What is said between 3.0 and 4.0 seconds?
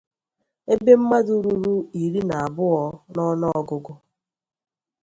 n'ọnụọgụgụ